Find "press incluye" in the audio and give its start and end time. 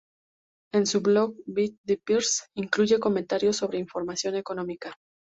2.03-2.99